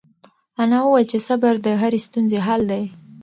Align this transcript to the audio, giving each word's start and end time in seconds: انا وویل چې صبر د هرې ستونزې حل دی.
انا 0.61 0.79
وویل 0.83 1.05
چې 1.11 1.19
صبر 1.27 1.53
د 1.65 1.67
هرې 1.81 1.99
ستونزې 2.07 2.39
حل 2.47 2.61
دی. 2.71 2.83